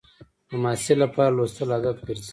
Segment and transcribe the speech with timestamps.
[0.49, 2.29] د محصل لپاره لوستل عادت ګرځي.